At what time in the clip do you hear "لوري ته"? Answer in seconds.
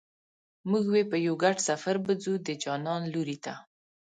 3.13-3.53